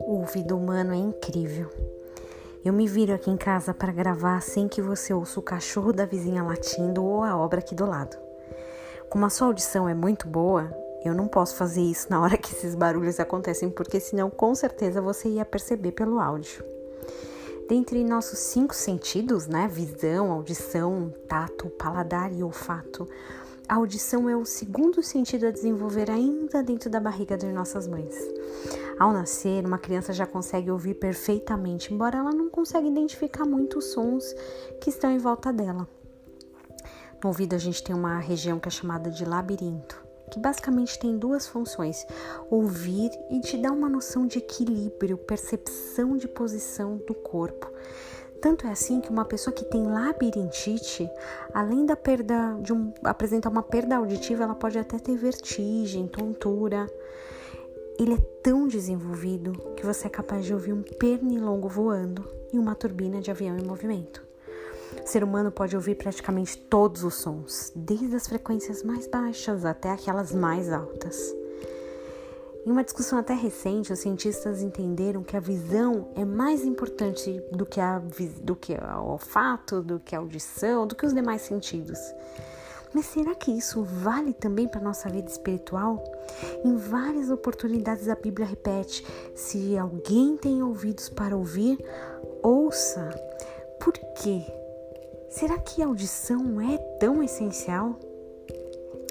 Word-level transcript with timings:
O 0.00 0.20
ouvido 0.20 0.56
humano 0.56 0.94
é 0.94 0.96
incrível. 0.96 1.68
Eu 2.64 2.72
me 2.72 2.86
viro 2.86 3.12
aqui 3.12 3.30
em 3.30 3.36
casa 3.36 3.74
para 3.74 3.92
gravar 3.92 4.40
sem 4.40 4.66
que 4.66 4.80
você 4.80 5.12
ouça 5.12 5.38
o 5.38 5.42
cachorro 5.42 5.92
da 5.92 6.06
vizinha 6.06 6.42
latindo 6.42 7.04
ou 7.04 7.22
a 7.22 7.36
obra 7.36 7.58
aqui 7.58 7.74
do 7.74 7.84
lado. 7.84 8.16
Como 9.10 9.26
a 9.26 9.30
sua 9.30 9.48
audição 9.48 9.88
é 9.88 9.94
muito 9.94 10.26
boa, 10.26 10.72
eu 11.04 11.14
não 11.14 11.28
posso 11.28 11.56
fazer 11.56 11.82
isso 11.82 12.06
na 12.08 12.20
hora 12.20 12.38
que 12.38 12.54
esses 12.54 12.74
barulhos 12.74 13.20
acontecem, 13.20 13.68
porque 13.68 14.00
senão 14.00 14.30
com 14.30 14.54
certeza 14.54 15.02
você 15.02 15.28
ia 15.28 15.44
perceber 15.44 15.92
pelo 15.92 16.18
áudio. 16.18 16.64
Dentre 17.68 18.02
nossos 18.02 18.38
cinco 18.38 18.74
sentidos, 18.74 19.46
né, 19.46 19.68
visão, 19.70 20.32
audição, 20.32 21.12
tato, 21.28 21.68
paladar 21.68 22.32
e 22.32 22.42
olfato, 22.42 23.06
a 23.68 23.74
audição 23.74 24.30
é 24.30 24.34
o 24.34 24.46
segundo 24.46 25.02
sentido 25.02 25.46
a 25.46 25.50
desenvolver 25.50 26.10
ainda 26.10 26.62
dentro 26.62 26.88
da 26.88 26.98
barriga 26.98 27.36
de 27.36 27.52
nossas 27.52 27.86
mães. 27.86 28.16
Ao 28.98 29.12
nascer, 29.12 29.64
uma 29.66 29.76
criança 29.76 30.10
já 30.12 30.26
consegue 30.26 30.70
ouvir 30.70 30.94
perfeitamente, 30.94 31.92
embora 31.92 32.16
ela 32.16 32.32
não 32.32 32.48
consiga 32.48 32.80
identificar 32.80 33.44
muito 33.44 33.78
os 33.78 33.92
sons 33.92 34.24
que 34.80 34.88
estão 34.88 35.10
em 35.10 35.18
volta 35.18 35.52
dela. 35.52 35.86
No 37.22 37.28
ouvido, 37.28 37.54
a 37.54 37.58
gente 37.58 37.82
tem 37.82 37.94
uma 37.94 38.18
região 38.18 38.58
que 38.58 38.68
é 38.68 38.70
chamada 38.70 39.10
de 39.10 39.26
labirinto, 39.26 40.02
que 40.30 40.40
basicamente 40.40 40.98
tem 40.98 41.18
duas 41.18 41.46
funções: 41.46 42.06
ouvir 42.50 43.10
e 43.30 43.38
te 43.40 43.58
dar 43.58 43.72
uma 43.72 43.88
noção 43.88 44.26
de 44.26 44.38
equilíbrio, 44.38 45.18
percepção 45.18 46.16
de 46.16 46.26
posição 46.26 46.96
do 47.06 47.12
corpo. 47.12 47.70
Tanto 48.40 48.66
é 48.66 48.70
assim 48.70 49.00
que 49.00 49.10
uma 49.10 49.24
pessoa 49.24 49.52
que 49.52 49.64
tem 49.64 49.84
labirintite, 49.84 51.10
além 51.52 51.84
da 51.84 51.96
perda 51.96 52.56
de 52.62 52.72
um, 52.72 52.92
apresentar 53.02 53.48
uma 53.48 53.62
perda 53.62 53.96
auditiva, 53.96 54.44
ela 54.44 54.54
pode 54.54 54.78
até 54.78 54.98
ter 54.98 55.16
vertigem, 55.16 56.06
tontura. 56.06 56.86
Ele 57.98 58.14
é 58.14 58.20
tão 58.42 58.68
desenvolvido 58.68 59.52
que 59.76 59.84
você 59.84 60.06
é 60.06 60.10
capaz 60.10 60.44
de 60.44 60.54
ouvir 60.54 60.72
um 60.72 60.82
pernilongo 60.82 61.68
voando 61.68 62.28
e 62.52 62.58
uma 62.58 62.76
turbina 62.76 63.20
de 63.20 63.30
avião 63.30 63.58
em 63.58 63.64
movimento. 63.64 64.22
O 65.04 65.06
ser 65.06 65.24
humano 65.24 65.50
pode 65.50 65.74
ouvir 65.74 65.96
praticamente 65.96 66.56
todos 66.56 67.02
os 67.02 67.14
sons, 67.14 67.72
desde 67.74 68.14
as 68.14 68.28
frequências 68.28 68.84
mais 68.84 69.08
baixas 69.08 69.64
até 69.64 69.90
aquelas 69.90 70.32
mais 70.32 70.72
altas. 70.72 71.37
Em 72.68 72.70
uma 72.70 72.84
discussão 72.84 73.18
até 73.18 73.32
recente, 73.32 73.90
os 73.94 73.98
cientistas 74.00 74.60
entenderam 74.60 75.22
que 75.22 75.34
a 75.34 75.40
visão 75.40 76.10
é 76.14 76.22
mais 76.22 76.66
importante 76.66 77.42
do 77.50 77.64
que, 77.64 77.80
a, 77.80 77.98
do 78.42 78.54
que 78.54 78.74
o 78.74 79.04
olfato, 79.06 79.80
do 79.80 79.98
que 79.98 80.14
a 80.14 80.18
audição, 80.18 80.86
do 80.86 80.94
que 80.94 81.06
os 81.06 81.14
demais 81.14 81.40
sentidos. 81.40 81.98
Mas 82.92 83.06
será 83.06 83.34
que 83.34 83.50
isso 83.50 83.82
vale 83.82 84.34
também 84.34 84.68
para 84.68 84.80
a 84.80 84.84
nossa 84.84 85.08
vida 85.08 85.30
espiritual? 85.30 86.04
Em 86.62 86.76
várias 86.76 87.30
oportunidades 87.30 88.06
a 88.06 88.14
Bíblia 88.14 88.46
repete: 88.46 89.02
se 89.34 89.78
alguém 89.78 90.36
tem 90.36 90.62
ouvidos 90.62 91.08
para 91.08 91.34
ouvir, 91.34 91.82
ouça. 92.42 93.08
Por 93.80 93.94
quê? 93.94 94.44
Será 95.30 95.56
que 95.56 95.82
a 95.82 95.86
audição 95.86 96.60
é 96.60 96.76
tão 97.00 97.22
essencial? 97.22 97.98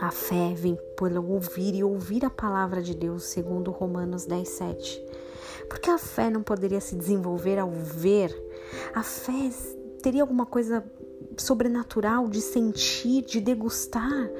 A 0.00 0.10
fé 0.10 0.54
vem 0.56 0.78
pelo 0.96 1.30
ouvir 1.30 1.74
e 1.74 1.84
ouvir 1.84 2.24
a 2.24 2.30
palavra 2.30 2.82
de 2.82 2.94
Deus, 2.94 3.24
segundo 3.24 3.70
Romanos 3.70 4.24
10, 4.24 4.48
7. 4.48 5.04
Porque 5.68 5.90
a 5.90 5.98
fé 5.98 6.30
não 6.30 6.42
poderia 6.42 6.80
se 6.80 6.96
desenvolver 6.96 7.58
ao 7.58 7.70
ver? 7.70 8.34
A 8.94 9.02
fé 9.02 9.50
teria 10.02 10.22
alguma 10.22 10.46
coisa 10.46 10.82
sobrenatural 11.36 12.28
de 12.28 12.40
sentir, 12.40 13.26
de 13.26 13.42
degustar? 13.42 14.30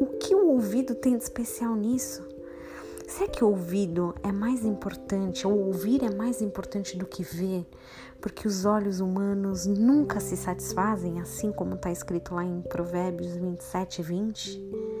O 0.00 0.06
que 0.18 0.34
o 0.34 0.48
ouvido 0.48 0.96
tem 0.96 1.16
de 1.16 1.22
especial 1.22 1.76
nisso? 1.76 2.26
Será 3.06 3.30
que 3.30 3.44
o 3.44 3.50
ouvido 3.50 4.16
é 4.20 4.32
mais 4.32 4.64
importante, 4.64 5.46
ou 5.46 5.66
ouvir 5.66 6.02
é 6.02 6.12
mais 6.12 6.42
importante 6.42 6.96
do 6.96 7.06
que 7.06 7.22
ver? 7.22 7.64
Porque 8.20 8.48
os 8.48 8.64
olhos 8.64 8.98
humanos 8.98 9.64
nunca 9.64 10.18
se 10.18 10.36
satisfazem, 10.36 11.20
assim 11.20 11.52
como 11.52 11.74
está 11.74 11.92
escrito 11.92 12.34
lá 12.34 12.44
em 12.44 12.62
Provérbios 12.62 13.36
27 13.36 14.00
e 14.00 14.02
20? 14.02 14.93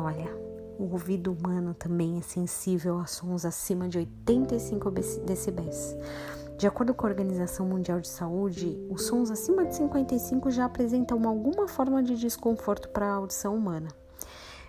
Olha, 0.00 0.32
o 0.78 0.84
ouvido 0.92 1.32
humano 1.32 1.74
também 1.74 2.18
é 2.18 2.20
sensível 2.22 3.00
a 3.00 3.06
sons 3.06 3.44
acima 3.44 3.88
de 3.88 3.98
85 3.98 4.92
decibéis. 5.26 5.96
De 6.56 6.68
acordo 6.68 6.94
com 6.94 7.04
a 7.04 7.10
Organização 7.10 7.66
Mundial 7.66 7.98
de 7.98 8.06
Saúde, 8.06 8.78
os 8.88 9.06
sons 9.06 9.28
acima 9.28 9.64
de 9.64 9.74
55 9.74 10.52
já 10.52 10.66
apresentam 10.66 11.28
alguma 11.28 11.66
forma 11.66 12.00
de 12.00 12.16
desconforto 12.16 12.88
para 12.90 13.06
a 13.06 13.14
audição 13.14 13.56
humana. 13.56 13.88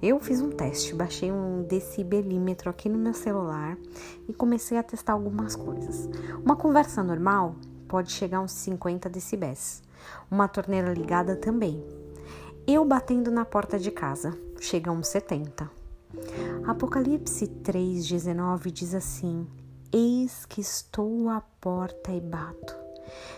Eu 0.00 0.18
fiz 0.18 0.40
um 0.40 0.48
teste, 0.48 0.94
baixei 0.94 1.30
um 1.30 1.64
decibelímetro 1.64 2.70
aqui 2.70 2.88
no 2.88 2.98
meu 2.98 3.12
celular 3.12 3.76
e 4.26 4.32
comecei 4.32 4.78
a 4.78 4.82
testar 4.82 5.12
algumas 5.12 5.54
coisas. 5.54 6.08
Uma 6.42 6.56
conversa 6.56 7.02
normal 7.02 7.56
pode 7.86 8.10
chegar 8.10 8.38
a 8.38 8.42
uns 8.42 8.52
50 8.52 9.10
decibéis. 9.10 9.82
Uma 10.30 10.48
torneira 10.48 10.94
ligada 10.94 11.36
também. 11.36 11.84
Eu 12.66 12.86
batendo 12.86 13.30
na 13.30 13.44
porta 13.44 13.78
de 13.78 13.90
casa 13.90 14.34
chega 14.60 14.90
a 14.90 14.92
uns 14.92 15.08
70. 15.08 15.68
Apocalipse 16.66 17.46
3,19 17.46 18.70
diz 18.70 18.94
assim: 18.94 19.46
Eis 19.92 20.44
que 20.44 20.60
estou 20.60 21.28
à 21.30 21.40
porta 21.60 22.12
e 22.12 22.20
bato. 22.20 22.76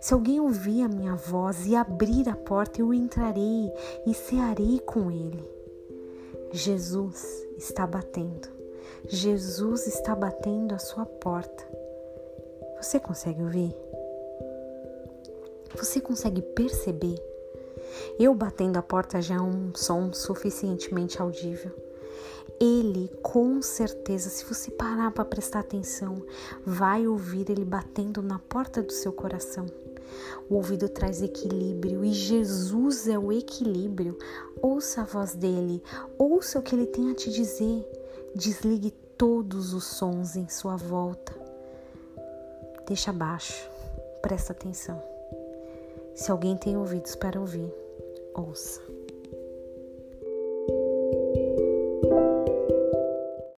Se 0.00 0.14
alguém 0.14 0.38
ouvir 0.38 0.82
a 0.82 0.88
minha 0.88 1.16
voz 1.16 1.66
e 1.66 1.74
abrir 1.74 2.28
a 2.28 2.36
porta, 2.36 2.80
eu 2.80 2.94
entrarei 2.94 3.72
e 4.06 4.14
cearei 4.14 4.78
com 4.80 5.10
ele. 5.10 5.42
Jesus 6.52 7.24
está 7.56 7.86
batendo. 7.86 8.48
Jesus 9.08 9.86
está 9.86 10.14
batendo 10.14 10.74
a 10.74 10.78
sua 10.78 11.06
porta. 11.06 11.66
Você 12.80 13.00
consegue 13.00 13.42
ouvir? 13.42 13.74
Você 15.76 16.00
consegue 16.00 16.42
perceber? 16.42 17.20
Eu 18.18 18.34
batendo 18.34 18.76
a 18.76 18.82
porta 18.82 19.20
já 19.20 19.36
é 19.36 19.40
um 19.40 19.74
som 19.74 20.12
suficientemente 20.12 21.20
audível. 21.20 21.72
Ele, 22.58 23.08
com 23.22 23.60
certeza, 23.60 24.30
se 24.30 24.44
você 24.44 24.70
parar 24.70 25.10
para 25.10 25.24
prestar 25.24 25.60
atenção, 25.60 26.24
vai 26.64 27.06
ouvir 27.06 27.50
ele 27.50 27.64
batendo 27.64 28.22
na 28.22 28.38
porta 28.38 28.82
do 28.82 28.92
seu 28.92 29.12
coração. 29.12 29.66
O 30.48 30.54
ouvido 30.54 30.88
traz 30.88 31.20
equilíbrio 31.20 32.04
e 32.04 32.12
Jesus 32.12 33.08
é 33.08 33.18
o 33.18 33.32
equilíbrio. 33.32 34.16
Ouça 34.62 35.02
a 35.02 35.04
voz 35.04 35.34
dele, 35.34 35.82
ouça 36.16 36.58
o 36.58 36.62
que 36.62 36.74
ele 36.74 36.86
tem 36.86 37.10
a 37.10 37.14
te 37.14 37.30
dizer. 37.30 37.86
Desligue 38.34 38.90
todos 39.18 39.74
os 39.74 39.84
sons 39.84 40.36
em 40.36 40.48
sua 40.48 40.76
volta. 40.76 41.34
Deixa 42.86 43.10
abaixo, 43.10 43.68
presta 44.22 44.52
atenção. 44.52 45.15
Se 46.16 46.30
alguém 46.30 46.56
tem 46.56 46.78
ouvidos 46.78 47.14
para 47.14 47.38
ouvir, 47.38 47.70
ouça. 48.34 48.80